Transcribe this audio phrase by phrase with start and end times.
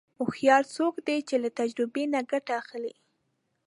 [0.19, 2.93] هوښیار څوک دی چې له تجربې نه ګټه اخلي.